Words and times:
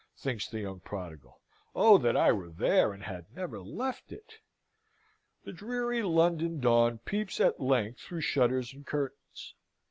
thinks 0.17 0.47
the 0.47 0.61
young 0.61 0.79
prodigal. 0.79 1.39
"Oh, 1.75 1.99
that 1.99 2.17
I 2.17 2.31
were 2.31 2.49
there, 2.49 2.91
and 2.91 3.03
had 3.03 3.27
never 3.35 3.61
left 3.61 4.11
it!" 4.11 4.39
The 5.43 5.53
dreary 5.53 6.01
London 6.01 6.59
dawn 6.59 6.97
peeps 6.97 7.39
at 7.39 7.59
length 7.59 7.99
through 7.99 8.21
shutters 8.21 8.73
and 8.73 8.83
curtains. 8.83 9.53